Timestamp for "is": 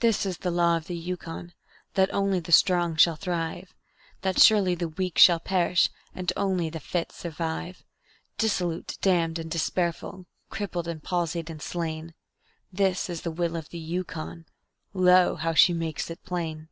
0.26-0.38, 13.08-13.22